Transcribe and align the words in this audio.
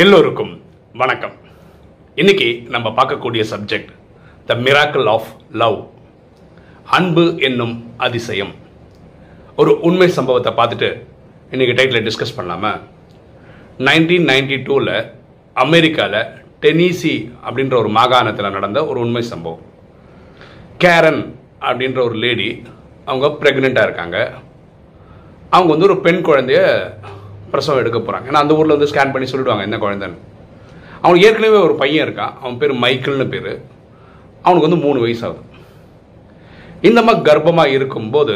எல்லோருக்கும் 0.00 0.62
வணக்கம். 0.92 1.32
இன்னைக்கு 2.14 2.62
நம்ம 2.68 2.88
பார்க்கக்கூடிய 2.88 3.44
subject 3.50 3.92
the 4.46 4.54
miracle 4.54 5.06
of 5.08 5.26
love 5.52 5.86
அன்பு 6.84 7.38
என்னும் 7.38 7.90
அதிசயம். 7.96 8.54
ஒரு 9.56 9.80
உண்மை 9.80 10.08
சம்பவத்தை 10.08 10.52
பார்த்துட்டு 10.52 11.02
இன்னைக்கு 11.50 11.82
டைட்டில் 11.82 12.08
டிஸ்கஸ் 12.08 12.36
பண்ணலாமா? 12.36 12.80
நைன்டீன் 13.78 14.28
நைன்டி 14.32 14.58
டூவில் 14.66 15.12
அமெரிக்காவில் 15.54 16.28
டெனிசி 16.60 17.32
அப்படின்ற 17.48 17.76
ஒரு 17.76 17.88
மாகாணத்தில் 17.88 18.50
நடந்த 18.50 18.86
ஒரு 18.86 19.00
உண்மை 19.00 19.22
சம்பவம். 19.22 19.62
கேரன் 20.78 21.34
அப்படின்ற 21.60 22.02
ஒரு 22.02 22.14
லேடி 22.14 22.62
அவங்க 23.04 23.26
ப்ரெக்னெண்ட்டாக 23.40 23.88
இருக்காங்க. 23.88 24.32
அவங்க 25.50 25.70
வந்து 25.74 25.88
ஒரு 25.88 26.00
பெண் 26.00 26.24
குழந்தைய 26.24 26.90
பிரசவம் 27.50 27.80
எடுக்க 27.82 27.98
போகிறாங்க 27.98 28.28
ஏன்னா 28.30 28.42
அந்த 28.44 28.56
ஊரில் 28.58 28.74
வந்து 28.76 28.90
ஸ்கேன் 28.92 29.12
பண்ணி 29.14 29.26
சொல்லிடுவாங்க 29.32 29.66
என்ன 29.68 29.76
குழந்தைன்னு. 29.84 30.20
அவனுக்கு 31.02 31.26
ஏற்கனவே 31.28 31.58
ஒரு 31.66 31.74
பையன் 31.82 32.04
இருக்கான். 32.06 32.34
அவன் 32.42 32.58
பேர் 32.60 32.80
மைக்கிள்னு 32.84 33.26
பேர். 33.34 33.52
அவனுக்கு 34.46 34.68
வந்து 34.68 34.84
மூணு 34.86 34.98
வயசு 35.04 35.24
ஆகுது 35.26 35.42
இந்த 36.88 37.00
மாதிரி 37.02 37.24
கர்ப்பமாக 37.28 37.74
இருக்கும்போது 37.76 38.34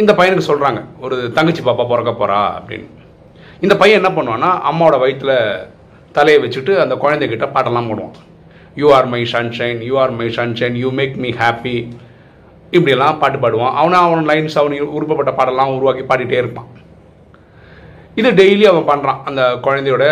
இந்த 0.00 0.12
பையனுக்கு 0.18 0.50
சொல்கிறாங்க 0.50 0.80
ஒரு 1.04 1.16
தங்கச்சி 1.36 1.62
பாப்பா 1.62 1.84
பிறக்க 1.88 2.12
போகிறா 2.20 2.40
அப்படின்னு. 2.58 2.88
இந்த 3.64 3.74
பையன் 3.80 4.00
என்ன 4.00 4.10
பண்ணுவான்னா 4.16 4.50
அம்மாவோட 4.70 4.96
வயிற்றில் 5.02 5.36
தலையை 6.16 6.38
வச்சுட்டு 6.44 6.72
அந்த 6.84 6.94
குழந்தைகிட்ட 7.02 7.46
பாட்டெல்லாம் 7.54 7.88
போடுவான். 7.90 8.16
You 8.80 8.86
are 8.96 9.08
my 9.14 9.22
sunshine 9.32 9.80
you 9.88 9.94
are 10.02 10.14
my 10.20 10.28
sunshine 10.38 10.76
you 10.82 10.90
make 11.00 11.16
me 11.24 11.30
happy 11.42 11.76
இப்படியெல்லாம் 12.76 13.18
பாட்டு 13.18 13.38
பாடுவான். 13.38 13.74
அவனை 13.80 13.98
அவன் 14.06 14.28
லைன்ஸ் 14.30 14.58
அவன் 14.60 14.74
உருப்பப்பட்ட 14.98 15.32
பாடெல்லாம் 15.38 15.74
உருவாக்கி 15.78 16.04
பாடிட்டே 16.10 16.38
இருப்பான். 16.42 16.70
இது 18.14 18.30
டெய்லி 18.30 18.64
அவன் 18.70 18.88
பண்ணுறான் 18.90 19.22
அந்த 19.28 19.42
குழந்தையோட 19.62 20.04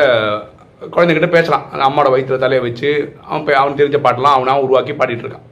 குழந்தைகிட்ட 0.94 1.28
பேசலாம். 1.28 1.64
அந்த 1.72 1.82
அம்மாவோட 1.86 2.08
வயிற்றுல 2.12 2.38
தலையை 2.44 2.60
வச்சு 2.66 2.90
அவன் 3.26 3.44
போய் 3.44 3.60
அவன் 3.62 3.78
தெரிஞ்ச 3.80 3.98
பாட்டெல்லாம் 4.04 4.36
அவனாக 4.36 4.64
உருவாக்கி 4.66 4.92
பாடிட்டு 4.92 5.24
இருக்கான். 5.24 5.46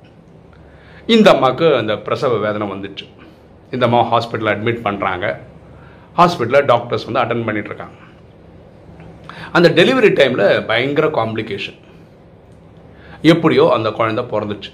இந்த 1.06 1.28
அம்மாவுக்கு 1.34 1.66
அந்த 1.76 1.96
பிரசவ 1.96 2.38
வேதனை 2.46 2.68
வந்துச்சு. 2.70 3.04
இந்த 3.70 3.86
அம்மா 3.86 4.00
ஹாஸ்பிட்டலில் 4.12 4.52
அட்மிட் 4.54 4.84
பண்ணுறாங்க 4.88 5.26
ஹாஸ்பிட்டலில் 6.18 6.68
டாக்டர்ஸ் 6.72 7.06
வந்து 7.08 7.22
அட்டன் 7.22 7.44
பண்ணிட்டு 7.44 7.84
அந்த 9.52 9.68
டெலிவரி 9.68 10.10
டைமில் 10.20 10.66
பயங்கர 10.66 11.06
காம்ப்ளிகேஷன் 11.08 11.78
எப்படியோ 13.22 13.64
அந்த 13.76 13.88
குழந்த 13.98 14.22
பிறந்துச்சு. 14.32 14.70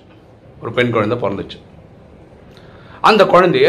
ஒரு 0.62 0.72
பெண் 0.72 0.94
குழந்த 0.94 1.16
பிறந்துச்சு. 1.24 1.58
அந்த 3.00 3.24
குழந்தைய 3.24 3.68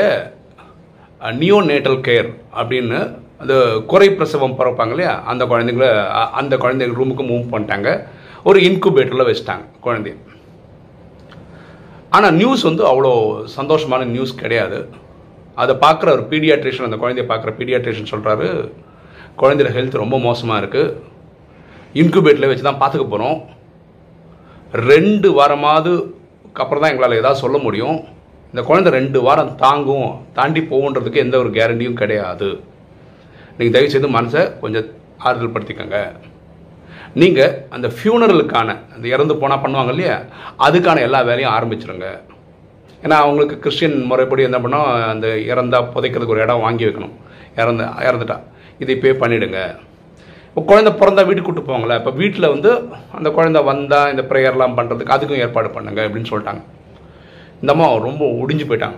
நியோ 1.40 1.58
நேட்டல் 1.72 2.00
கேர் 2.08 2.30
அப்படின்னு 2.60 3.00
அந்த 3.42 3.56
குறை 3.92 4.08
பிரசவம் 4.18 4.58
பிறப்பாங்க 4.60 4.94
இல்லையா? 4.96 5.14
அந்த 5.32 5.44
குழந்தைங்கள 5.52 5.88
அந்த 6.42 6.54
குழந்தைங்க 6.64 6.98
ரூமுக்கு 7.00 7.24
மூவ் 7.32 7.52
பண்ணிட்டாங்க. 7.54 7.90
ஒரு 8.50 8.60
இன்குபேட்டரில் 8.68 9.28
வச்சுட்டாங்க 9.30 9.66
குழந்தைய. 9.86 10.16
ஆனால் 12.16 12.36
நியூஸ் 12.42 12.64
வந்து 12.70 12.84
அவ்வளோ 12.92 13.14
சந்தோஷமான 13.58 14.06
நியூஸ் 14.16 14.34
கிடையாது. 14.44 14.80
அதை 15.62 15.74
பார்க்குற 15.86 16.08
ஒரு 16.18 16.24
பீடியாட்ரிஷன் 16.32 16.88
அந்த 16.88 16.98
குழந்தைய 17.02 17.26
பார்க்குற 17.32 17.52
பீடியாட்ரிஷன் 17.60 18.12
சொல்கிறாரு 18.14 18.48
குழந்தையோட 19.42 19.72
ஹெல்த் 19.78 20.02
ரொம்ப 20.04 20.18
மோசமாக 20.28 20.62
இருக்குது 20.62 20.94
இன்குபேட்டரில் 22.02 22.50
வச்சு 22.52 22.66
தான் 22.68 22.82
பார்த்துக்க 22.82 23.06
போகிறோம் 23.14 23.38
ரெண்டு 24.92 25.28
வாரமாவது 25.38 25.92
அப்புறம் 26.62 26.82
தான் 26.84 26.94
எங்களால் 26.94 27.20
ஏதாவது 27.22 27.44
சொல்ல 27.44 27.58
முடியும். 27.66 27.98
இந்த 28.52 28.62
குழந்தை 28.70 28.90
ரெண்டு 28.98 29.20
வாரம் 29.28 29.52
தாங்கும் 29.64 30.10
தாண்டி 30.38 30.62
போகுன்றதுக்கு 30.72 31.24
எந்த 31.24 31.36
ஒரு 31.44 31.50
கேரண்டியும் 31.58 32.00
கிடையாது. 32.02 32.50
நீங்கள் 33.58 33.76
தயவுசெய்து 33.76 34.16
மனசை 34.18 34.42
கொஞ்சம் 34.64 34.88
ஆறுதல் 35.28 35.54
படுத்திக்கோங்க 35.56 36.00
நீங்கள் 37.22 37.54
அந்த 37.76 37.88
ஃபியூனரலுக்கான 37.96 38.70
அந்த 38.96 39.06
இறந்து 39.16 39.34
போனால் 39.42 39.62
பண்ணுவாங்க 39.64 39.92
இல்லையா? 39.96 40.16
அதுக்கான 40.66 41.04
எல்லா 41.08 41.20
வேலையும் 41.30 41.54
ஆரம்பிச்சிருங்க. 41.58 42.08
ஏன்னா 43.04 43.18
அவங்களுக்கு 43.24 43.56
கிறிஸ்டின் 43.64 43.98
முறைப்படி 44.10 44.44
என்ன 44.48 44.60
பண்ணோம் 44.64 44.88
அந்த 45.14 45.28
இறந்தா 45.52 45.80
புதைக்கிறதுக்கு 45.96 46.36
ஒரு 46.36 46.44
இடம் 46.46 46.64
வாங்கி 46.66 46.86
வைக்கணும். 46.88 47.16
இறந்து 47.62 47.84
இறந்துட்டா. 48.08 48.38
இதை 48.82 48.92
இப்போயே 48.96 49.16
பண்ணிவிடுங்க 49.24 49.60
இப்போ 50.50 50.62
குழந்த 50.70 50.92
பிறந்தா 51.00 51.24
வீட்டுக்கு 51.28 51.48
கூட்டு 51.48 51.68
போவாங்களே 51.70 51.96
இப்போ 52.02 52.12
வீட்டில் 52.20 52.52
வந்து 52.54 52.70
அந்த 53.18 53.30
குழந்த 53.38 53.60
வந்தால் 53.70 54.12
இந்த 54.14 54.24
ப்ரேயர்லாம் 54.30 54.78
பண்ணுறதுக்கு 54.78 55.16
அதுக்கும் 55.16 55.42
ஏற்பாடு 55.46 55.70
பண்ணுங்க 55.78 56.02
அப்படின்னு 56.08 56.32
சொல்லிட்டாங்க. 56.32 56.62
இந்த 57.62 57.72
அம்மா 57.74 57.88
ரொம்ப 58.08 58.24
ஒடிஞ்சு 58.42 58.66
போயிட்டாங்க. 58.70 58.98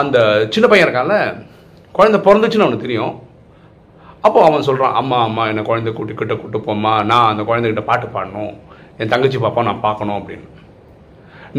அந்த 0.00 0.18
சின்ன 0.54 0.66
பையன் 0.70 0.86
இருக்கான்ல 0.86 1.18
குழந்தை 1.96 2.18
பிறந்துச்சுன்னு 2.26 2.66
அவனுக்கு 2.66 2.86
தெரியும். 2.86 3.14
அப்போ 4.26 4.38
அவன் 4.46 4.66
சொல்கிறான் 4.68 4.96
அம்மா 5.00 5.18
அம்மா 5.26 5.42
என்னை 5.50 5.62
குழந்தை 5.68 5.90
கூட்டி 5.92 6.14
கிட்ட 6.20 6.34
கூட்டு 6.36 6.58
போம்மா. 6.66 6.92
நான் 7.10 7.30
அந்த 7.32 7.42
குழந்தைகிட்ட 7.48 7.82
பாட்டு 7.90 8.06
பாடணும். 8.14 8.52
என் 9.00 9.12
தங்கச்சி 9.12 9.38
பாப்பா 9.44 9.66
நான் 9.68 9.84
பார்க்கணும் 9.86 10.18
அப்படின்னு. 10.20 10.46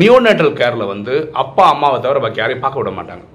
நியோநேட்டல் 0.02 0.58
கேரில் 0.60 0.92
வந்து 0.94 1.14
அப்பா 1.44 1.64
அம்மாவை 1.74 2.00
தவிர 2.02 2.20
பாக்கி 2.24 2.42
யாரையும் 2.42 2.64
பார்க்க 2.66 2.82
விட 2.82 2.92
மாட்டாங்க. 2.98 3.26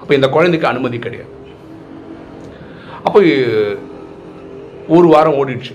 அப்போ 0.00 0.12
இந்த 0.18 0.28
குழந்தைக்கு 0.34 0.70
அனுமதி 0.72 0.98
கிடையாது. 1.06 1.32
அப்போ 3.06 3.18
ஒரு 4.96 5.06
வாரம் 5.14 5.38
ஓடிடுச்சு. 5.40 5.74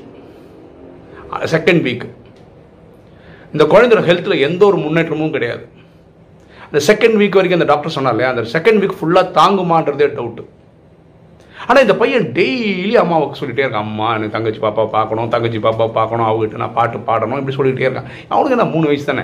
செகண்ட் 1.55 1.83
வீக் 1.87 2.05
இந்த 3.53 3.63
குழந்தையோட 3.73 4.01
ஹெல்த்தில் 4.09 4.43
எந்த 4.47 4.61
ஒரு 4.69 4.77
முன்னேற்றமும் 4.85 5.35
கிடையாது. 5.35 5.63
அந்த 6.69 6.79
செகண்ட் 6.87 7.17
வீக் 7.19 7.37
வரைக்கும் 7.37 7.59
அந்த 7.59 7.69
டாக்டர் 7.71 7.95
சொன்னார் 7.97 8.15
இல்லையா? 8.15 8.31
அந்த 8.33 8.43
செகண்ட் 8.55 8.79
வீக் 8.81 8.97
ஃபுல்லாக 8.99 9.35
தாங்குமான்றதே 9.37 10.07
டவுட்டு 10.17 10.45
ஆனால் 11.67 11.83
இந்த 11.85 11.95
பையன் 12.01 12.25
டெய்லி 12.37 12.93
அம்மாவுக்கு 13.01 13.39
சொல்லிகிட்டே 13.39 13.63
இருக்கான் 13.63 13.85
அம்மா 13.87 14.07
எனக்கு 14.17 14.35
தங்கச்சி 14.35 14.59
பாப்பா 14.65 14.83
பார்க்கணும் 14.95 15.31
தங்கச்சி 15.33 15.59
பாப்பா 15.65 15.85
பார்க்கணும் 15.97 16.27
அவங்ககிட்ட 16.27 16.61
நான் 16.63 16.75
பாட்டு 16.77 16.97
பாடணும் 17.09 17.39
இப்படி 17.41 17.55
சொல்லிகிட்டே 17.57 17.87
இருக்கான். 17.87 18.09
அவனுக்கு 18.33 18.59
நான் 18.61 18.73
மூணு 18.75 18.87
வயசு 18.89 19.05
தானே? 19.09 19.23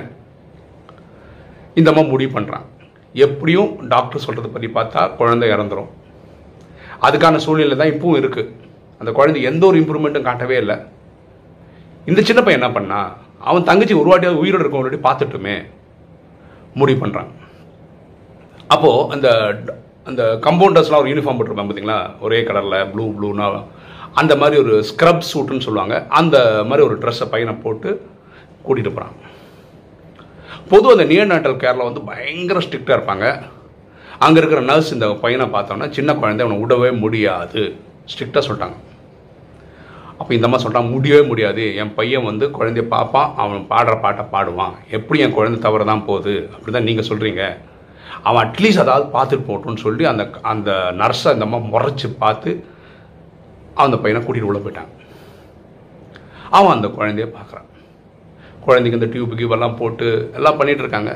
இந்த 1.79 1.89
அம்மா 1.91 2.03
முடிவு 2.11 2.31
பண்ணுறான் 2.37 2.65
எப்படியும் 3.25 3.71
டாக்டர் 3.93 4.23
சொல்கிறத 4.25 4.49
பற்றி 4.55 4.69
பார்த்தா 4.77 5.01
குழந்தை 5.19 5.47
இறந்துரும். 5.55 5.89
அதுக்கான 7.07 7.39
சூழ்நிலை 7.45 7.77
தான் 7.81 7.93
இப்பவும் 7.93 8.19
இருக்குது 8.21 8.51
அந்த 9.01 9.11
குழந்தை 9.19 9.39
எந்த 9.51 9.63
ஒரு 9.69 9.77
இம்ப்ரூவ்மெண்ட்டும் 9.81 10.27
காட்டவே 10.29 10.57
இல்லை. 10.63 10.77
இந்த 12.11 12.21
சின்ன 12.29 12.41
பையன் 12.43 12.61
என்ன 12.61 12.71
பண்ணா 12.77 12.99
அவன் 13.49 13.67
தங்கச்சி 13.69 13.95
ஒரு 14.01 14.09
வாட்டியாவது 14.11 14.41
உயிரோடு 14.43 14.63
இருக்கவங்க 14.63 15.01
பார்த்துட்டுமே 15.07 15.55
முடிவு 16.79 16.99
பண்ணுறான் 17.05 17.31
அப்போது 18.67 19.09
அந்த 19.15 19.29
அந்த 20.09 20.23
கம்பவுண்டர்ஸ்லாம் 20.45 21.03
ஒரு 21.03 21.11
யூனிஃபார்ம் 21.13 21.37
போட்டிருப்பாங்க 21.37 21.69
பார்த்தீங்களா 21.69 21.99
ஒரே 22.19 22.39
கலரில் 22.47 22.89
ப்ளூ 22.91 23.05
ப்ளூனா 23.17 23.47
அந்த 24.21 24.33
மாதிரி 24.41 24.61
ஒரு 24.63 24.75
ஸ்க்ரப் 24.89 25.27
சூட்டுன்னு 25.29 25.65
சொல்லுவாங்க. 25.67 25.95
அந்த 26.19 26.37
மாதிரி 26.69 26.87
ஒரு 26.87 26.97
ட்ரெஸ்ஸை 26.97 27.27
பையனை 27.29 27.53
போட்டு 27.63 27.89
கூட்டிகிட்டு 28.65 28.93
போகிறாங்க 28.97 29.15
பொதுவாக 30.69 30.95
அந்த 30.95 31.05
நியர் 31.11 31.31
கேரளா 31.31 31.55
கேரில் 31.63 31.87
வந்து 31.87 32.01
பயங்கர 32.01 32.59
ஸ்ட்ரிக்டாக 32.59 32.97
இருப்பாங்க. 32.97 33.25
அங்கே 34.25 34.39
இருக்கிற 34.41 34.61
நர்ஸ் 34.61 34.93
இந்த 34.93 35.07
பையனை 35.23 35.45
பார்த்தோன்னா 35.45 35.87
சின்ன 35.97 36.13
குழந்தை 36.13 36.45
அவனை 36.45 36.61
விடவே 36.63 36.89
முடியாது. 37.03 37.63
ஸ்ட்ரிக்டாக 38.11 38.43
சொல்லிட்டாங்க. 38.47 38.77
அப்போ 40.25 40.35
இந்த 40.37 40.47
மாதிரி 40.49 40.63
சொல்கிறான் 40.65 40.87
முடியவே 40.93 41.23
முடியாது. 41.29 41.63
என் 41.81 41.91
பையன் 41.97 42.25
வந்து 42.27 42.45
குழந்தைய 42.55 42.83
பார்ப்பான் 42.93 43.27
அவன் 43.41 43.67
பாடுற 43.71 43.93
பாட்டை 44.03 44.23
பாடுவான். 44.31 44.73
எப்படி 44.97 45.17
என் 45.23 45.35
குழந்தை 45.35 45.57
தவறு 45.65 45.85
தான் 45.89 46.03
போகுது? 46.07 46.33
அப்படி 46.53 46.71
தான் 46.75 46.87
நீங்கள் 46.87 47.07
சொல்கிறீங்க 47.09 47.41
அவன் 48.29 48.41
அட்லீஸ்ட் 48.45 48.81
அதாவது 48.83 49.05
பார்த்துட்டு 49.15 49.47
போட்டோன்னு 49.49 49.83
சொல்லி 49.83 50.03
அந்த 50.11 50.23
அந்த 50.51 50.71
நர்ஸை 51.01 51.29
அந்த 51.33 51.47
அம்மா 51.47 51.59
முறைச்சி 51.73 52.07
பார்த்து 52.23 52.51
அந்த 53.83 53.95
பையனை 54.03 54.21
கூட்டிகிட்டு 54.21 54.49
உள்ள 54.51 54.61
போயிட்டாங்க 54.65 54.93
அவன் 56.57 56.75
அந்த 56.77 56.89
குழந்தைய 56.97 57.27
பார்க்குறான். 57.37 57.69
குழந்தைக்கு 58.67 58.99
இந்த 58.99 59.11
டியூப் 59.15 59.39
கியூப் 59.39 59.55
எல்லாம் 59.57 59.79
போட்டு 59.81 60.07
எல்லாம் 60.39 60.59
பண்ணிகிட்டு 60.61 60.85
இருக்காங்க. 60.85 61.13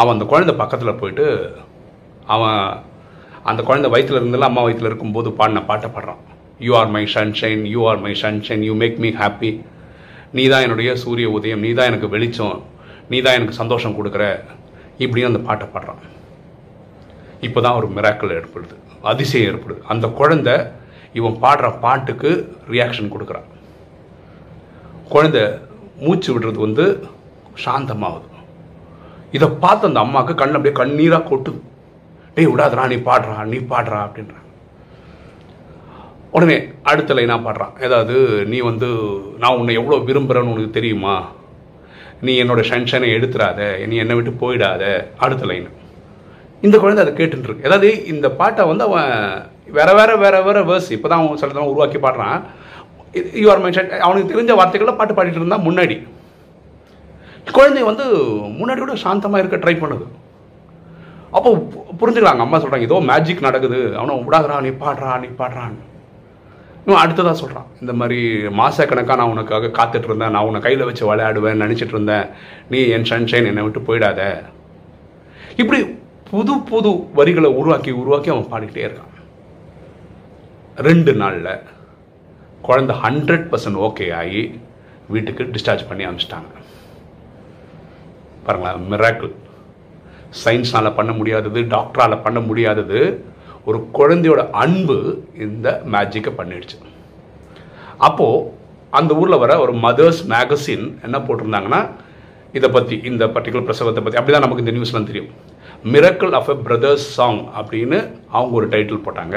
அவன் 0.00 0.16
அந்த 0.16 0.28
குழந்தை 0.32 0.54
பக்கத்தில் 0.62 1.00
போயிட்டு 1.00 1.26
அவன் 2.36 2.60
அந்த 3.52 3.62
குழந்தை 3.70 3.90
வயித்துல 3.94 4.22
இருந்தெல்லாம் 4.22 4.54
அம்மா 4.54 4.64
வயித்துல 4.68 4.90
இருக்கும்போது 4.92 5.30
பாடின 5.40 5.64
பாட்டை 5.72 5.90
பாடுறான். 5.96 6.22
You 6.66 6.72
are 6.80 6.90
my 6.96 7.04
sunshine 7.14 7.62
you 7.74 7.80
are 7.90 8.02
my 8.06 8.12
sunshine 8.22 8.64
you 8.68 8.74
make 8.82 8.98
me 9.04 9.10
happy 9.20 9.50
நீ 10.36 10.44
தான் 10.52 10.64
என்னுடைய 10.66 10.90
சூரிய 11.02 11.28
உதயம் 11.38 11.64
நீ 11.66 11.70
தான் 11.78 11.90
எனக்கு 11.90 12.08
வெளிச்சம் 12.14 12.58
நீ 13.12 13.18
தான் 13.24 13.36
எனக்கு 13.38 13.60
சந்தோஷம் 13.60 13.96
கொடுக்குற. 13.98 14.24
இப்படின்னு 15.04 15.30
அந்த 15.30 15.40
பாட்டை 15.48 15.66
பாடுறான். 15.72 16.02
இப்போ 17.46 17.60
தான் 17.64 17.78
ஒரு 17.78 17.88
மிராக்கல் 17.96 18.34
ஏற்படுது 18.38 18.76
அதிசயம் 19.10 19.48
ஏற்படுது. 19.50 19.80
அந்த 19.92 20.06
குழந்தை 20.20 20.54
இவன் 21.18 21.36
பாடுற 21.44 21.68
பாட்டுக்கு 21.84 22.30
ரியாக்ஷன் 22.74 23.12
கொடுக்குறான். 23.14 23.48
குழந்தை 25.14 25.42
மூச்சு 26.04 26.30
விடுறது 26.34 26.58
வந்து 26.66 26.84
சாந்தமாகுது. 27.64 28.28
இதை 29.36 29.48
பார்த்து 29.64 29.88
அந்த 29.88 30.00
அம்மாவுக்கு 30.04 30.34
கண் 30.42 30.56
அப்படியே 30.58 30.74
கண்ணீராக 30.80 31.28
கொட்டுது. 31.30 31.60
டேய் 32.36 32.50
விடாதடா 32.52 32.84
நீ 32.92 32.98
பாடுறா 33.08 33.36
நீ 33.52 33.58
பாடுறா 33.72 33.98
அப்படின்றான் 34.06 34.48
உடனே 36.32 36.64
அடுத்த 36.82 37.14
லைனாக 37.14 37.40
பாடுறான். 37.40 37.82
ஏதாவது 37.82 38.44
நீ 38.46 38.58
வந்து 38.58 38.86
நான் 39.38 39.56
உன்னை 39.56 39.74
எவ்வளோ 39.74 39.98
விரும்புகிறேன்னு 39.98 40.52
உனக்கு 40.52 40.70
தெரியுமா? 40.70 41.28
நீ 42.20 42.42
என்னோட 42.42 42.62
ஷன்ஷனை 42.70 43.10
எடுத்துடாத 43.10 43.86
நீ 43.86 43.96
என்னை 43.96 44.14
விட்டு 44.14 44.30
போயிடாத. 44.30 45.04
அடுத்த 45.16 45.46
லைன் 45.46 45.68
இந்த 46.60 46.78
குழந்தை 46.78 47.04
அதை 47.04 47.26
கேட்டுருக்கு 47.26 47.58
ஏதாவது 47.58 47.64
அதாவது 47.64 48.06
இந்த 48.06 48.30
பாட்டை 48.30 48.66
வந்து 48.66 48.84
அவன் 48.84 49.42
வேற 49.66 49.94
வேற 49.94 50.16
வேற 50.16 50.42
வேற 50.42 50.64
வேர்ஸ் 50.64 50.90
இப்போ 50.90 51.08
தான் 51.08 51.24
அவன் 51.24 51.36
சில 51.36 51.60
உருவாக்கி 51.60 51.98
பாடுறான். 51.98 52.42
யூஆர் 53.14 53.62
மென்ஷன் 53.62 53.98
அவனுக்கு 53.98 54.42
தெரிஞ்ச 54.42 54.54
வார்த்தைகளை 54.54 54.94
பாட்டு 54.94 55.14
பாடிட்டு 55.14 55.34
இருந்தால் 55.34 55.60
முன்னாடி. 55.60 56.06
குழந்தை 57.52 57.82
வந்து 57.82 58.04
முன்னாடி 58.34 58.78
கூட 58.78 58.94
சாந்தமாக 58.94 59.44
இருக்க 59.44 59.56
ட்ரை 59.56 59.74
பண்ணுது. 59.74 60.06
அப்போ 61.30 61.54
பு- 61.54 62.24
அம்மா 62.24 62.62
சொல்கிறாங்க 62.62 62.80
ஏதோ 62.80 63.00
மேஜிக் 63.00 63.40
நடக்குது. 63.40 63.96
அவனை 63.96 64.22
விடாதடா 64.22 64.60
நீ 64.60 64.68
பாடுறா 64.68 65.20
நீ 65.20 65.26
பாடுறான்னு. 65.26 65.91
இவன் 66.86 67.00
அடுத்ததாக 67.02 67.36
சொல்கிறான் 67.40 67.68
இந்த 67.80 67.92
மாதிரி 68.00 68.18
மாசக்கணக்காக 68.60 69.18
நான் 69.20 69.32
உனக்காக 69.34 69.70
காத்துட்டு 69.78 70.08
இருந்தேன் 70.10 70.34
நான் 70.34 70.46
உன்னை 70.48 70.60
கையில் 70.64 70.88
வச்சு 70.88 71.04
விளையாடுவேன் 71.08 71.62
நினச்சிட்டு 71.64 71.94
இருந்தேன் 71.96 72.26
நீ 72.72 72.80
என் 72.94 73.08
சன்ஷைன் 73.12 73.48
என்னை 73.50 73.64
விட்டு 73.66 73.80
போயிடாத. 73.88 74.20
இப்படி 75.62 75.80
புது 76.30 76.54
புது 76.70 76.90
வரிகளை 77.18 77.50
உருவாக்கி 77.60 77.90
உருவாக்கி 78.00 78.30
அவன் 78.34 78.50
பாடிக்கிட்டே 78.52 78.84
இருக்கான். 78.88 79.12
ரெண்டு 80.88 81.12
நாளில் 81.22 81.52
குழந்தை 82.68 82.96
ஹண்ட்ரட் 83.04 83.46
பர்சன்ட் 83.52 83.80
ஓகே 83.88 84.06
ஆகி 84.20 84.42
வீட்டுக்கு 85.14 85.50
டிஸ்சார்ஜ் 85.54 85.88
பண்ணி 85.88 86.04
அனுப்பிச்சிட்டாங்க. 86.06 86.50
பாருங்களேன் 88.46 88.88
மிராக்கிள் 88.92 89.32
சயின்ஸ்னால் 90.44 90.96
பண்ண 90.98 91.10
முடியாதது 91.18 91.60
டாக்டரால் 91.74 92.22
பண்ண 92.26 92.40
முடியாதது 92.48 93.00
ஒரு 93.68 93.78
குழந்தையோட 93.96 94.42
அன்பு 94.62 94.96
இந்த 95.46 95.68
மேஜிக்கை 95.94 96.32
பண்ணிடுச்சு. 96.38 96.78
அப்போது 98.08 98.46
அந்த 98.98 99.10
ஊரில் 99.20 99.42
வர 99.42 99.52
ஒரு 99.64 99.72
மதர்ஸ் 99.84 100.22
மேகசின் 100.32 100.86
என்ன 101.06 101.18
போட்டிருந்தாங்கன்னா 101.26 101.80
இதை 102.58 102.68
பற்றி 102.76 102.96
இந்த 103.10 103.24
பர்டிகுலர் 103.34 103.66
பிரசவத்தை 103.68 104.00
பற்றி 104.02 104.18
அப்படி 104.20 104.34
தான் 104.34 104.44
நமக்கு 104.46 104.64
இந்த 104.64 104.74
நியூஸ்லாம் 104.76 105.08
தெரியும். 105.10 105.30
Miracle 105.92 106.34
of 106.38 106.50
a 106.54 106.56
brothers 106.66 107.06
song 107.18 107.40
அப்படின்னு 107.60 107.98
அவங்க 108.36 108.52
ஒரு 108.60 108.66
டைட்டில் 108.72 109.04
போட்டாங்க. 109.06 109.36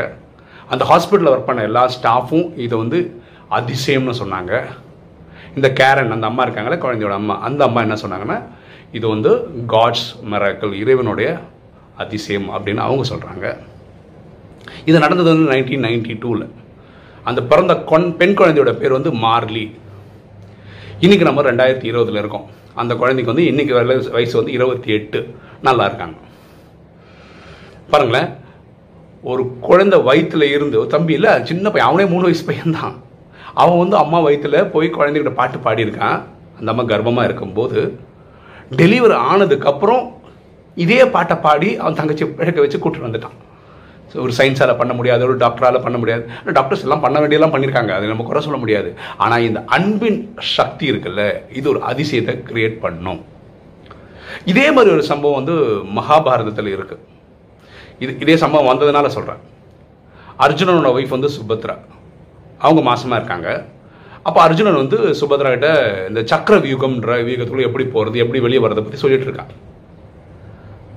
அந்த 0.74 0.84
ஹாஸ்பிட்டலில் 0.92 1.32
ஒர்க் 1.34 1.50
பண்ண 1.50 1.64
எல்லா 1.70 1.84
ஸ்டாஃபும் 1.98 2.48
இதை 2.66 2.76
வந்து 2.84 3.00
அதிசயம்னு 3.58 4.16
சொன்னாங்க. 4.22 4.54
இந்த 5.58 5.68
கேரன் 5.80 6.14
அந்த 6.16 6.28
அம்மா 6.32 6.44
இருக்காங்களே 6.46 6.80
குழந்தையோட 6.84 7.16
அம்மா 7.22 7.36
அந்த 7.48 7.62
அம்மா 7.68 7.82
என்ன 7.86 7.98
சொன்னாங்கன்னா 8.04 8.38
இது 8.98 9.06
வந்து 9.14 9.32
காட்ஸ் 9.74 10.08
மிராக்கிள் 10.32 10.74
இறைவனுடைய 10.82 11.30
அதிசயம் 12.04 12.50
அப்படின்னு 12.56 12.86
அவங்க 12.88 13.06
சொல்கிறாங்க 13.12 13.46
இது 14.90 14.98
நடந்தது 15.00 15.30
வந்து 15.32 15.52
நைன்டீன் 15.54 15.86
நைன்டி 15.88 16.14
டூவில் 16.24 16.46
அந்த 17.30 17.44
பிறந்த 17.44 17.74
கொன் 17.92 18.16
பெண் 18.18 18.38
குழந்தையோட 18.40 18.72
பேர் 18.80 18.96
வந்து 18.98 19.12
மார்லி. 19.26 19.66
இன்னைக்கு 21.00 21.28
நம்ம 21.28 21.42
ரெண்டாயிரத்தி 21.42 21.88
இருபதுல 21.92 22.22
இருக்கோம். 22.24 22.46
அந்த 22.82 22.96
குழந்தைக்கு 22.96 23.34
வந்து 23.34 23.48
இன்னைக்கு 23.52 23.74
வயசு 23.74 24.10
வயசு 24.12 24.36
வந்து 24.38 24.52
இருபத்தி 24.52 24.92
எட்டு. 24.92 25.20
நல்லா 25.62 25.86
இருக்காங்க. 25.86 26.18
பாருங்களேன். 27.92 28.30
ஒரு 29.32 29.44
குழந்தை 29.68 29.98
வயிற்றில் 30.02 30.52
இருந்து 30.56 30.88
தம்பி 30.88 31.14
இல்லை 31.14 31.44
சின்ன 31.44 31.70
பையன் 31.70 31.90
அவனே 31.90 32.06
மூணு 32.12 32.24
வயசு 32.24 32.46
பையன் 32.50 32.78
தான் 32.80 32.96
அவன் 33.54 33.82
வந்து 33.84 33.98
அம்மா 34.04 34.20
வயிற்றில் 34.20 34.70
போய் 34.74 34.96
குழந்தைகிட்ட 34.98 35.34
பாட்டு 35.34 35.58
பாடியிருக்கான். 35.66 36.20
அந்த 36.60 36.72
அம்மா 36.72 36.84
கர்ப்பமாக 36.84 37.24
இருக்கும்போது 37.24 37.80
டெலிவரி 38.82 39.18
ஆனதுக்கப்புறம் 39.32 40.04
இதே 40.76 41.06
பாட்டை 41.16 41.38
பாடி 41.38 41.78
அவன் 41.78 42.00
தங்கச்சி 42.00 42.26
பிழைக்க 42.26 42.60
வச்சு 42.62 42.80
கூப்பிட்டு 42.80 43.08
வந்துட்டான். 43.08 43.38
ஒரு 44.24 44.34
சயின்ஸால் 44.38 44.78
பண்ண 44.82 44.94
முடியாது 44.98 45.24
ஒரு 45.30 45.38
டாக்டரால் 45.44 45.84
பண்ண 45.86 45.98
முடியாது. 46.02 46.24
டாக்டர்ஸ் 46.58 46.84
எல்லாம் 46.86 47.04
பண்ண 47.06 47.18
வேண்டியெல்லாம் 47.22 47.54
பண்ணியிருக்காங்க 47.54 47.92
அது 47.98 48.12
நம்ம 48.12 48.26
குறை 48.28 48.42
சொல்ல 48.48 48.60
முடியாது. 48.64 48.90
ஆனால் 49.24 49.46
இந்த 49.48 49.62
அன்பின் 49.78 50.20
சக்தி 50.58 50.86
இருக்குல்ல 50.92 51.24
இது 51.60 51.66
ஒரு 51.74 51.82
அதிசயத்தை 51.92 52.36
கிரியேட் 52.50 52.78
பண்ணும். 52.86 53.22
இதே 54.52 54.68
மாதிரி 54.76 54.94
ஒரு 54.96 55.04
சம்பவம் 55.12 55.40
வந்து 55.42 55.56
மகாபாரதத்தில் 55.98 56.72
இருக்கு. 56.76 56.98
இது 58.04 58.14
இதே 58.24 58.38
சம்பவம் 58.44 58.72
வந்ததுனால 58.72 59.10
சொல்கிறேன் 59.18 59.44
அர்ஜுனனோட 60.46 60.90
ஒய்ஃப் 60.96 61.16
வந்து 61.18 61.30
சுபத்ரா. 61.38 61.76
அவங்க 62.66 62.82
மாசமா 62.90 63.16
இருக்காங்க. 63.20 63.50
அப்போ 64.28 64.40
அர்ஜுனன் 64.48 64.82
வந்து 64.82 64.98
சுபத்ரா 65.20 65.50
கிட்ட 65.54 65.70
இந்த 66.10 66.22
சக்கர 66.32 66.56
வியூகம்ன்ற 66.66 67.16
வியூகத்துக்குள்ளே 67.28 67.68
எப்படி 67.70 67.86
போகிறது 67.96 68.22
எப்படி 68.24 68.40
வெளியே 68.46 68.62
வரதை 68.64 68.84
பற்றி 68.84 69.02
சொல்லிட்டு 69.04 69.28
இருக்கான். 69.28 69.52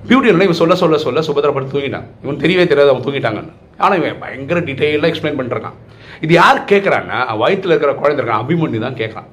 பியூட்டியெல்லாம் 0.07 0.47
இவன் 0.47 0.59
சொல்ல 0.59 0.75
சொல்ல 0.81 0.97
சொல்ல 1.05 1.21
சுபத்ரா 1.27 1.51
படுத்து 1.55 1.75
தூங்கிட்டான் 1.75 2.07
இவன் 2.23 2.41
தெரியவே 2.43 2.65
தெரியாது 2.71 2.91
அவன் 2.93 3.05
தூங்கிட்டாங்கன்னு. 3.05 3.53
ஆனால் 3.83 3.97
இவன் 4.01 4.19
பயங்கர 4.23 4.59
டீட்டெயிலாக 4.69 5.11
எக்ஸ்பிளைன் 5.11 5.37
பண்ணிருக்கான். 5.39 5.77
இது 6.25 6.33
யார் 6.41 6.59
கேட்குறான்னா 6.71 7.19
வயிற்றில் 7.41 7.73
இருக்கிற 7.73 7.93
குழந்தை 8.01 8.19
இருக்கான் 8.21 8.43
அபிமன்யு 8.43 8.83
தான் 8.85 8.99
கேட்குறான். 9.01 9.29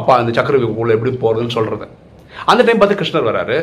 அப்பா 0.00 0.12
அந்த 0.20 0.32
சக்கரவிக்குள்ள 0.38 0.96
எப்படி 0.96 1.12
போகிறதுன்னு 1.24 1.56
சொல்கிறது 1.58 1.88
அந்த 2.52 2.60
டைம் 2.66 2.80
பார்த்து 2.82 3.00
கிருஷ்ணர் 3.00 3.28
வராரு. 3.30 3.58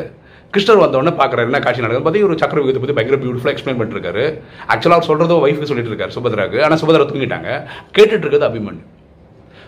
கிருஷ்ணர் 0.54 0.82
வந்தோடனே 0.84 1.12
பார்க்குறாரு 1.18 1.48
என்ன 1.50 1.58
காட்சி 1.64 1.82
நடக்குது 1.84 2.06
பார்த்து 2.06 2.26
ஒரு 2.28 2.36
சக்கரவியூகத்தை 2.42 2.80
பற்றி 2.84 2.96
பயங்கர 2.98 3.18
பியூட்டிஃபுல்லாக 3.24 3.54
எக்ஸ்பிளைன் 3.56 3.80
பண்ணிருக்காரு. 3.80 4.24
ஆக்சுவலாக 4.72 4.96
அவர் 4.98 5.08
சொல்கிறதோ 5.10 5.36
ஒய்ஃபுக்கு 5.44 5.70
சொல்லிட்டு 5.72 5.92
இருக்காரு 5.92 6.14
சுபத்ராக்கு 6.16 6.58
ஆனால் 6.66 6.80
சுபத்ரா 6.82 7.06
தூங்கிட்டாங்க. 7.10 7.50
கேட்டுட்டு 7.96 8.24
இருக்கிறது 8.24 8.48
அபிமன்யு. 8.50 8.84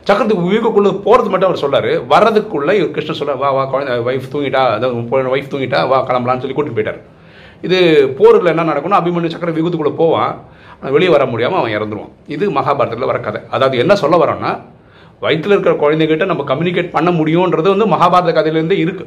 சக்கரத்துக்கு 0.09 0.47
விவேகக்குள்ள 0.47 0.91
போகிறது 1.07 1.29
மட்டும் 1.33 1.49
அவர் 1.49 1.63
சொல்லாரு 1.65 1.91
வர்றதுக்குள்ள 2.13 2.71
இவர் 2.79 2.95
கிருஷ்ணன் 2.95 3.19
சொல்ல 3.19 3.35
வா 3.43 3.51
வா 3.57 3.65
குழந்தை 3.73 3.93
ஒய்ஃப் 4.09 4.31
தூங்கிட்டா 4.33 4.63
அதாவது 4.77 5.33
ஒய்ஃப் 5.35 5.51
தூங்கிட்டா 5.53 5.81
வா 5.91 5.99
கிளம்பலான்னு 6.09 6.43
சொல்லி 6.45 6.57
கூட்டிட்டு 6.57 6.79
போயிட்டார். 6.79 7.01
இது 7.67 7.79
போரில் 8.19 8.53
என்ன 8.53 8.65
நடக்கணும் 8.71 8.99
அபிமன்யு 9.01 9.33
சக்கர 9.35 9.53
வியூகத்துக்குள்ள 9.57 9.93
போவான். 10.01 10.33
வெளியே 10.95 11.11
வர 11.15 11.25
முடியாமல் 11.33 11.61
அவன் 11.61 11.75
இறந்துருவான். 11.77 12.13
இது 12.35 12.45
மகாபாரதத்தில் 12.59 13.11
வர 13.11 13.19
கதை. 13.27 13.41
அதாவது 13.55 13.77
என்ன 13.83 13.95
சொல்ல 14.03 14.17
வரோம்னா 14.23 14.53
வயிற்றுல 15.25 15.55
இருக்கிற 15.55 15.75
குழந்தைகிட்ட 15.83 16.25
நம்ம 16.31 16.45
கம்யூனிகேட் 16.51 16.95
பண்ண 16.97 17.11
முடியுன்றது 17.21 17.69
வந்து 17.75 17.87
மகாபாரத 17.95 18.33
கதையிலேருந்தே 18.39 18.79
இருக்கு. 18.85 19.07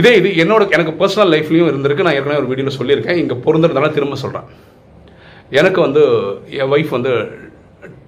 இதே 0.00 0.12
இது 0.20 0.28
என்னோட 0.42 0.62
எனக்கு 0.76 0.92
பர்சனல் 1.00 1.32
லைஃப்லையும் 1.34 1.70
இருந்திருக்கு. 1.70 2.06
நான் 2.06 2.16
ஏற்கனவே 2.18 2.40
ஒரு 2.42 2.50
வீடியோவில் 2.50 2.78
சொல்லியிருக்கேன். 2.80 3.20
இங்கே 3.22 3.38
பொருந்துறதுனால 3.46 3.92
திரும்ப 3.96 4.18
சொல்கிறேன் 4.24 4.48
எனக்கு 5.60 5.80
வந்து 5.86 6.02
என் 6.60 6.72
ஒய்ஃப் 6.74 6.96
வந்து 6.96 7.12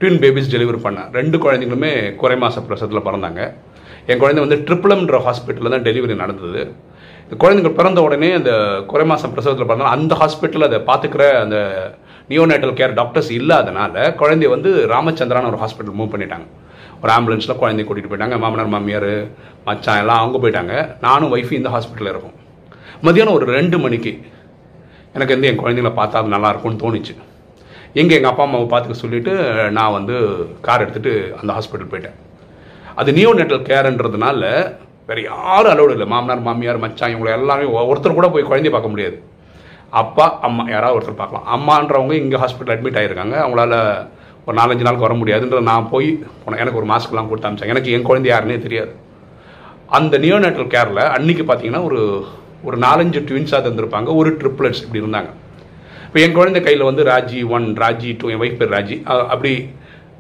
ட்வின் 0.02 0.22
பேபிஸ் 0.22 0.52
டெலிவரி 0.52 0.78
பண்ணேன் 0.84 1.10
ரெண்டு 1.18 1.36
குழந்தைங்களுமே 1.42 1.90
குறை 2.20 2.36
மாத 2.42 2.60
பிரசவத்தில் 2.68 3.06
பிறந்தாங்க. 3.08 3.40
என் 4.10 4.20
குழந்தை 4.22 4.40
வந்து 4.44 4.56
ட்ரிபிளம்ன்ற 4.68 5.18
ஹாஸ்பிட்டலில் 5.26 5.74
தான் 5.74 5.84
டெலிவரி 5.88 6.14
நடந்தது. 6.22 6.62
இந்த 7.24 7.36
குழந்தைங்க 7.42 7.70
பிறந்த 7.76 7.98
உடனே 8.06 8.30
அந்த 8.38 8.52
குறை 8.90 9.04
மாதம் 9.10 9.32
பிரசவத்தில் 9.34 9.68
பிறந்தாலும் 9.68 9.94
அந்த 9.96 10.14
ஹாஸ்பிட்டலில் 10.22 10.66
அதை 10.68 10.80
பார்த்துக்கிற 10.88 11.22
அந்த 11.42 11.56
நியோநேட்டல் 12.32 12.74
கேர் 12.80 12.96
டாக்டர்ஸ் 12.98 13.30
இல்லாதனால 13.38 13.94
குழந்தைய 14.22 14.50
வந்து 14.54 14.70
ராமச்சந்திரான்னு 14.94 15.50
ஒரு 15.52 15.60
ஹாஸ்பிட்டல் 15.62 15.98
மூவ் 16.00 16.12
பண்ணிட்டாங்க. 16.14 16.46
ஒரு 17.02 17.12
ஆம்புலன்ஸில் 17.16 17.58
குழந்தைய 17.62 17.86
கூட்டிகிட்டு 17.86 18.12
போயிட்டாங்க. 18.12 18.38
மாமனார் 18.44 18.74
மாமியார் 18.74 19.12
மச்சான் 19.66 20.00
எல்லாம் 20.02 20.22
அவங்க 20.22 20.38
போயிட்டாங்க. 20.44 20.74
நானும் 21.06 21.32
ஒய்ஃபு 21.36 21.58
இந்த 21.60 21.70
ஹாஸ்பிட்டலில் 21.76 22.14
இருக்கோம். 22.14 22.36
மதியானம் 23.08 23.36
ஒரு 23.38 23.46
ரெண்டு 23.58 23.78
மணிக்கு 23.84 24.14
எனக்கு 25.16 25.34
வந்து 25.36 25.48
என் 25.50 25.62
குழந்தைங்கள 25.62 25.92
பார்த்தா 26.00 26.26
நல்லா 26.34 26.50
இருக்கும்னு 26.52 26.82
தோணுச்சு. 26.84 27.14
எங்கே 28.00 28.14
எங்கள் 28.18 28.30
அப்பா 28.30 28.44
அம்மாவை 28.46 28.66
பார்த்துக்க 28.72 29.02
சொல்லிட்டு 29.02 29.32
நான் 29.78 29.96
வந்து 29.96 30.14
கார் 30.66 30.84
எடுத்துகிட்டு 30.84 31.12
அந்த 31.40 31.50
ஹாஸ்பிட்டல் 31.56 31.90
போயிட்டேன். 31.92 32.16
அது 33.00 33.10
நியோ 33.18 33.30
நெட்டல் 33.38 33.66
கேர்ன்றதுனால 33.68 34.40
வேறு 35.08 35.22
யாரும் 35.32 35.72
அலோடு 35.72 35.94
இல்லை. 35.96 36.06
மாமனார் 36.12 36.46
மாமியார் 36.46 36.82
மச்சான் 36.84 37.12
இவங்களை 37.12 37.32
எல்லாமே 37.38 37.64
ஒருத்தர் 37.90 38.18
கூட 38.18 38.28
போய் 38.34 38.48
குழந்தைய 38.50 38.72
பார்க்க 38.74 38.94
முடியாது. 38.94 39.16
அப்பா 40.02 40.26
அம்மா 40.48 40.62
யாராவது 40.74 40.96
ஒருத்தர் 40.98 41.20
பார்க்கலாம். 41.20 41.46
அம்மான்றவங்க 41.56 42.14
இங்கே 42.22 42.40
ஹாஸ்பிட்டல் 42.44 42.74
அட்மிட் 42.76 42.98
ஆகிருக்காங்க 43.00 43.36
அவங்களால 43.44 43.74
ஒரு 44.46 44.56
நாலஞ்சு 44.60 44.86
நாளுக்கு 44.86 45.06
வர 45.06 45.16
முடியாதுன்றது 45.20 45.68
நான் 45.70 45.90
போய் 45.92 46.08
போனேன் 46.44 46.62
எனக்கு 46.62 46.80
ஒரு 46.82 46.90
மாஸ்க்லாம் 46.92 47.30
கொடுத்து 47.30 47.48
அமிச்சாங்க 47.48 47.74
எனக்கு 47.76 47.92
என் 47.96 48.08
குழந்தை 48.08 48.30
யாருன்னே 48.32 48.58
தெரியாது. 48.66 48.92
அந்த 49.98 50.14
நியோநேட்டல் 50.24 50.72
கேரில் 50.74 51.04
அன்னைக்கு 51.16 51.44
பார்த்தீங்கன்னா 51.50 51.84
ஒரு 51.90 52.00
ஒரு 52.68 52.76
நாலஞ்சு 52.86 53.20
ட்வின்ஸாக 53.28 53.62
தந்திருப்பாங்க. 53.68 54.08
ஒரு 54.20 54.30
ட்ரிப்ளட்ஸ் 54.40 54.82
இப்படி 54.86 55.02
இருந்தாங்க. 55.04 55.30
இப்போ 56.12 56.22
என் 56.24 56.34
குழந்தை 56.36 56.60
கையில் 56.64 56.82
வந்து 56.88 57.02
ராஜி 57.10 57.38
ஒன் 57.56 57.66
ராஜி 57.82 58.10
டூ 58.20 58.26
என் 58.32 58.40
ஒய்ஃப் 58.44 58.58
பேர் 58.58 58.72
ராஜி. 58.74 58.96
அப்படி 59.32 59.52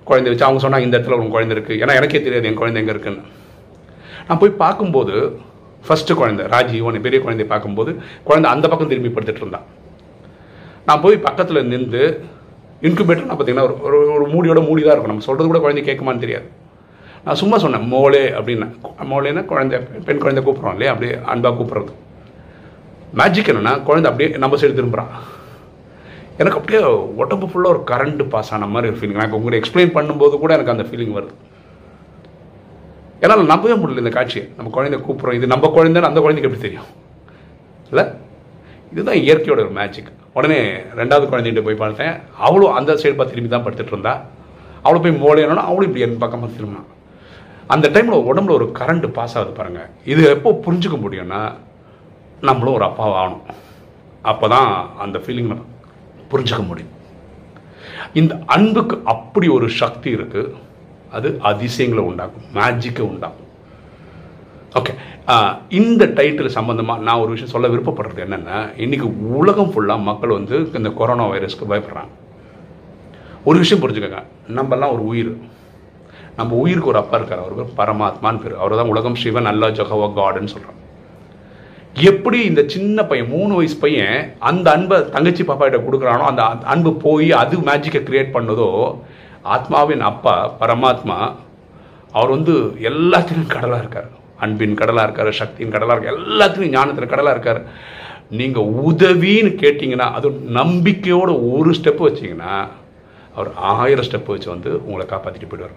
குழந்தை 0.08 0.28
வச்சு 0.30 0.44
அவங்க 0.46 0.60
சொன்னாங்க 0.62 0.86
இந்த 0.86 0.96
இடத்துல 0.98 1.16
உங்கள் 1.16 1.34
குழந்தை 1.34 1.52
இருக்குது 1.56 1.80
ஏன்னா 1.82 1.94
எனக்கே 1.98 2.20
தெரியாது 2.26 2.46
என் 2.50 2.56
குழந்தை 2.60 2.78
எங்கே 2.82 2.92
இருக்குன்னு. 2.94 3.20
நான் 4.28 4.40
போய் 4.42 4.52
பார்க்கும்போது 4.62 5.14
ஃபஸ்ட்டு 5.88 6.16
குழந்தை 6.20 6.44
ராஜி 6.54 6.78
ஒன் 6.86 6.96
பெரிய 7.06 7.18
குழந்தைய 7.24 7.46
பார்க்கும்போது 7.52 7.90
குழந்தை 8.28 8.48
அந்த 8.54 8.68
பக்கம் 8.72 8.90
திரும்பி 8.92 9.10
படுத்துட்டு 9.16 9.42
இருந்தான் 9.42 9.66
நான் 10.86 11.02
போய் 11.04 11.18
பக்கத்தில் 11.26 11.68
நின்று 11.72 12.02
இன்குபேட்டர்னா 12.88 13.36
பார்த்தீங்கன்னா 13.36 13.66
ஒரு 13.68 13.76
ஒரு 13.88 14.00
ஒரு 14.16 14.24
மூடியோட 14.32 14.62
மூடி 14.68 14.82
தான் 14.86 14.94
இருக்கும். 14.94 15.12
நம்ம 15.14 15.26
சொல்கிறது 15.28 15.50
கூட 15.52 15.60
குழந்தை 15.66 15.84
கேட்குமான்னு 15.90 16.24
தெரியாது. 16.24 16.48
நான் 17.26 17.40
சும்மா 17.42 17.58
சொன்னேன் 17.66 17.86
மோளே 17.92 18.24
அப்படின்னா. 18.38 18.70
மோளேன்னா 19.12 19.44
குழந்தை 19.52 19.78
பெண் 20.08 20.24
குழந்தை 20.24 20.40
கூப்பிட்றோம் 20.46 20.76
இல்லையா? 20.78 20.94
அப்படியே 20.94 21.14
அன்பாக 21.34 21.54
கூப்பிட்றது. 21.60 21.94
மேஜிக் 23.22 23.52
என்னன்னா 23.54 23.76
குழந்தை 23.90 24.08
அப்படியே 24.12 24.30
நம்ம 24.46 24.62
சைடு 24.64 24.78
திரும்புகிறான் 24.80 25.12
எனக்கு 26.40 26.58
அப்படியே 26.58 26.80
உடம்பு 27.22 27.46
ஃபுல்லாக 27.50 27.74
ஒரு 27.74 27.82
கரண்ட் 27.90 28.22
பாஸ் 28.32 28.52
ஆன 28.54 28.68
மாதிரி 28.74 28.90
ஒரு 28.92 28.98
ஃபீலிங் 29.00 29.18
எனக்கு 29.20 29.38
உங்களுக்கு 29.38 29.60
எக்ஸ்பிளைன் 29.60 29.94
பண்ணும்போது 29.96 30.34
கூட 30.42 30.52
எனக்கு 30.56 30.74
அந்த 30.74 30.84
ஃபீலிங் 30.88 31.14
வருது. 31.18 31.34
என்னால் 33.24 33.50
நம்பவே 33.52 33.74
முடியல 33.80 34.02
இந்த 34.04 34.12
காட்சியை. 34.18 34.44
நம்ம 34.56 34.70
குழந்தை 34.76 34.98
கூப்பிட்றோம். 35.06 35.36
இது 35.38 35.52
நம்ம 35.54 35.68
குழந்தைன்னு 35.76 36.10
அந்த 36.10 36.20
குழந்தைக்கு 36.24 36.48
எப்படி 36.48 36.64
தெரியும்? 36.66 36.88
இல்லை? 37.90 38.04
இதுதான் 38.92 39.20
இயற்கையோட 39.24 39.60
ஒரு 39.66 39.74
மேஜிக் 39.80 40.10
உடனே 40.38 40.58
ரெண்டாவது 41.00 41.24
குழந்தைகிட்ட 41.32 41.62
போய் 41.66 41.82
பார்த்தேன். 41.82 42.14
அவளும் 42.46 42.76
அந்த 42.78 42.92
சைடு 43.02 43.16
பார்த்து 43.18 43.34
திரும்பி 43.34 43.52
தான் 43.54 43.64
படுத்துட்டு 43.66 43.94
இருந்தா. 43.94 44.14
அவளை 44.86 44.98
போய் 45.04 45.20
மோளையனா 45.22 45.64
அவளும் 45.70 45.88
இப்படி 45.88 46.04
என் 46.06 46.22
பக்கமாக 46.24 46.50
திரும்பினான் 46.56 46.88
அந்த 47.74 47.86
டைமில் 47.94 48.26
உடம்புல 48.30 48.56
ஒரு 48.58 48.66
கரண்ட் 48.78 49.06
பாஸ் 49.16 49.34
ஆகுது 49.38 49.52
பாருங்கள் 49.58 49.90
இது 50.12 50.22
எப்போ 50.34 50.50
புரிஞ்சுக்க 50.64 50.96
முடியும்னா 51.04 51.40
நம்மளும் 52.48 52.76
ஒரு 52.78 52.84
அப்பாவை 52.88 53.14
ஆகணும். 53.20 53.44
அப்போ 54.30 54.46
தான் 54.54 54.70
அந்த 55.04 55.18
ஃபீலிங் 55.24 55.52
புரிஞ்சுக்க 56.32 56.64
முடியும். 56.70 56.92
இந்த 58.20 58.32
அன்புக்கு 58.54 58.96
அப்படி 59.12 59.46
ஒரு 59.58 59.66
சக்தி 59.82 60.10
இருக்கு 60.16 60.42
அது 61.16 61.28
அதிசயங்களை 61.50 62.02
உண்டாக்கும் 62.10 62.48
மேஜிக்கை 62.58 63.04
உண்டாக்கும். 63.12 63.48
ஓகே 64.80 64.92
இந்த 65.78 66.02
டைட்டில் 66.18 66.54
சம்மந்தமாக 66.56 67.04
நான் 67.06 67.22
ஒரு 67.22 67.30
விஷயம் 67.34 67.52
சொல்ல 67.54 67.68
விருப்பப்படுறது 67.72 68.24
என்னென்னா 68.26 68.58
இன்றைக்கி 68.84 69.08
உலகம் 69.40 69.72
ஃபுல்லாக 69.72 70.06
மக்கள் 70.10 70.36
வந்து 70.38 70.56
இந்த 70.80 70.90
கொரோனா 71.00 71.24
வைரஸ்க்கு 71.32 71.70
பயப்படுறாங்க. 71.72 72.12
ஒரு 73.48 73.58
விஷயம் 73.62 73.82
புரிஞ்சுக்கோங்க 73.82 74.22
நம்மலாம் 74.58 74.94
ஒரு 74.96 75.04
உயிர். 75.12 75.32
நம்ம 76.38 76.56
உயிருக்கு 76.62 76.92
ஒரு 76.92 77.00
அப்பா 77.02 77.16
இருக்கார் 77.20 77.44
அவர் 77.44 77.74
பரமாத்மான்னு 77.80 78.42
பேர். 78.42 78.60
அவர் 78.62 78.78
தான் 78.80 78.92
உலகம் 78.92 79.20
சிவன் 79.22 79.50
அல்லா 79.52 79.68
ஜஹவா 79.78 80.08
காடுன்னு 80.18 80.52
சொல்கிறான் 80.54 80.80
எப்படி 81.94 82.38
இந்த 82.50 82.62
சின்ன 82.74 83.04
பையன் 83.04 83.28
மூணு 83.28 83.52
வயசு 83.54 83.76
பையன் 83.76 84.36
அந்த 84.50 84.66
அன்பை 84.76 84.96
தங்கச்சி 85.14 85.42
பாப்பா 85.44 85.64
கிட்ட 85.66 85.78
கொடுக்குறானோ 85.86 86.24
அந்த 86.30 86.42
அன்பு 86.74 86.90
போய் 87.04 87.28
அது 87.40 87.56
மேஜிக்கை 87.66 88.00
கிரியேட் 88.06 88.34
பண்ணதோ 88.36 88.68
ஆத்மாவின் 89.54 90.04
அப்பா 90.10 90.34
பரமாத்மா 90.60 91.18
அவர் 92.16 92.34
வந்து 92.36 92.54
எல்லாத்திலும் 92.90 93.52
கடலாக 93.54 93.82
இருக்கார். 93.84 94.10
அன்பின் 94.44 94.78
கடலாக 94.80 95.06
இருக்கார் 95.06 95.38
சக்தியின் 95.40 95.74
கடலாக 95.74 95.96
இருக்கார் 95.96 96.20
எல்லாத்துலையும் 96.22 96.74
ஞானத்தில் 96.76 97.12
கடலாக 97.12 97.34
இருக்கார். 97.36 97.60
நீங்கள் 98.40 98.70
உதவின்னு 98.88 99.52
கேட்டிங்கன்னா 99.62 100.08
அது 100.18 100.30
நம்பிக்கையோட 100.60 101.30
ஒரு 101.52 101.70
ஸ்டெப் 101.78 102.02
வச்சிங்கன்னா 102.06 102.54
அவர் 103.34 103.50
ஆயிரம் 103.56 104.08
ஸ்டெப் 104.08 104.32
வச்சு 104.34 104.50
வந்து 104.54 104.70
உங்களை 104.86 105.06
காப்பாற்றிட்டு 105.12 105.50
போயிடுவார். 105.50 105.76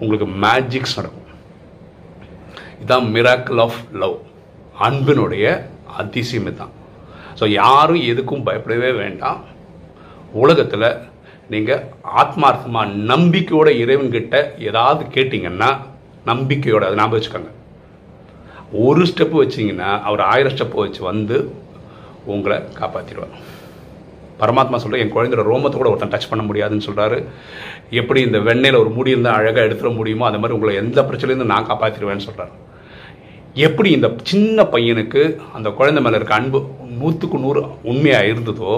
உங்களுக்கு 0.00 0.28
மேஜிக்ஸ் 0.46 0.98
நடக்கும். 0.98 1.30
இதுதான் 2.80 3.08
மிராக்கிள் 3.14 3.60
ஆஃப் 3.66 3.80
லவ் 4.02 4.18
அன்பினுடைய 4.86 5.46
அதிசயமே 6.00 6.52
தான் 6.60 6.74
ஸோ 7.38 7.44
யாரும் 7.60 8.02
எதுக்கும் 8.12 8.46
பயப்படவே 8.48 8.90
வேண்டாம். 9.02 9.40
உலகத்தில் 10.42 10.88
நீங்கள் 11.52 11.84
ஆத்மார்த்தமாக 12.20 12.96
நம்பிக்கையோட 13.12 13.68
இறைவன்கிட்ட 13.82 14.36
ஏதாவது 14.68 15.02
கேட்டிங்கன்னா 15.16 15.70
நம்பிக்கையோட 16.30 16.82
அதை 16.88 16.96
ஞாபகம் 17.00 17.16
வச்சுக்கோங்க. 17.16 17.50
ஒரு 18.84 19.02
ஸ்டெப்பு 19.10 19.36
வச்சிங்கன்னா 19.42 19.90
அவர் 20.08 20.22
ஆயிரம் 20.32 20.54
ஸ்டெப்பு 20.54 20.78
வச்சு 20.84 21.00
வந்து 21.10 21.36
உங்களை 22.32 22.58
காப்பாற்றிடுவார் 22.80 23.34
பரமாத்மா 24.42 24.76
சொல்கிற 24.82 25.00
என் 25.02 25.14
குழந்தையோட 25.14 25.42
ரோமத்தை 25.48 25.76
கூட 25.78 25.88
ஒருத்தன் 25.90 26.12
டச் 26.12 26.30
பண்ண 26.30 26.42
முடியாதுன்னு 26.48 26.86
சொல்கிறாரு 26.88 27.18
எப்படி 28.00 28.20
இந்த 28.28 28.38
வெண்ணெயில் 28.48 28.82
ஒரு 28.82 28.90
முடி 28.96 29.14
இருந்தால் 29.14 29.38
அழகாக 29.38 29.66
எடுத்துட 29.68 29.90
முடியுமோ 29.98 30.26
அந்த 30.28 30.38
மாதிரி 30.42 30.56
உங்களை 30.58 30.74
எந்த 30.82 31.00
பிரச்சனையிலேருந்து 31.08 31.52
நான் 31.52 31.68
காப்பாற்றிடுவேன்னு 31.70 32.26
சொல்கிறாரு 32.28 32.54
எப்படி 33.66 33.88
இந்த 33.96 34.08
சின்ன 34.30 34.62
பையனுக்கு 34.72 35.22
அந்த 35.56 35.68
குழந்தை 35.78 36.00
மேலே 36.04 36.18
இருக்க 36.18 36.34
அன்பு 36.40 36.58
நூற்றுக்கு 37.00 37.38
நூறு 37.44 37.60
உண்மையாக 37.90 38.28
இருந்ததோ 38.32 38.74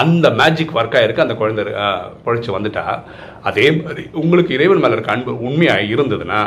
அந்த 0.00 0.26
மேஜிக் 0.40 0.74
ஒர்க் 0.78 0.96
இருக்க 1.06 1.24
அந்த 1.24 1.34
குழந்தை 1.40 1.64
குழைச்சி 2.24 2.50
வந்துட்டா 2.56 2.84
அதே 3.48 3.66
மாதிரி 3.80 4.04
உங்களுக்கு 4.22 4.54
இறைவன் 4.56 4.82
மேலே 4.84 4.96
இருக்க 4.96 5.16
அன்பு 5.16 5.32
உண்மையாக 5.48 5.90
இருந்ததுன்னா 5.94 6.40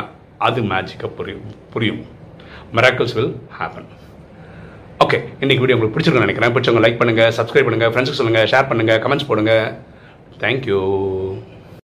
அது 0.46 0.60
மேஜிக்காக 0.72 1.10
புரியும் 1.18 1.46
புரியும். 1.74 2.02
மிராக்கிள்ஸ் 2.76 3.14
வில் 3.18 3.34
ஹேப்பன் 3.58 3.88
ஓகே 5.04 5.18
இன்றைக்கி 5.42 5.62
வீடியோ 5.62 5.76
உங்களுக்கு 5.76 5.96
பிடிச்சிருக்குன்னு 5.96 6.28
நினைக்கிறேன். 6.28 6.54
பிடிச்சவங்க 6.54 6.82
லைக் 6.84 7.00
பண்ணுங்கள் 7.02 7.34
சப்ஸ்கிரைப் 7.38 7.68
பண்ணுங்கள் 7.68 7.92
ஃப்ரெண்ட்ஸுக்கு 7.92 8.20
சொல்லுங்கள் 8.20 8.50
ஷேர் 8.52 8.70
பண்ணுங்கள் 8.70 9.00
கமெண்ட்ஸ் 9.04 9.28
போடுங்க. 9.30 9.54
தேங்க்யூ 10.42 10.80